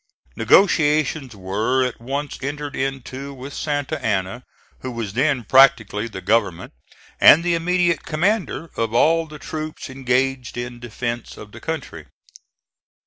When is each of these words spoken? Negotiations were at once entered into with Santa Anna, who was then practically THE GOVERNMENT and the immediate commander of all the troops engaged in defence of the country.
Negotiations 0.35 1.35
were 1.35 1.85
at 1.85 2.01
once 2.01 2.39
entered 2.41 2.75
into 2.75 3.35
with 3.35 3.53
Santa 3.53 4.03
Anna, 4.03 4.43
who 4.79 4.89
was 4.89 5.13
then 5.13 5.43
practically 5.43 6.07
THE 6.07 6.21
GOVERNMENT 6.21 6.73
and 7.19 7.43
the 7.43 7.53
immediate 7.53 8.01
commander 8.03 8.71
of 8.75 8.95
all 8.95 9.27
the 9.27 9.37
troops 9.37 9.91
engaged 9.91 10.57
in 10.57 10.79
defence 10.79 11.37
of 11.37 11.51
the 11.51 11.61
country. 11.61 12.07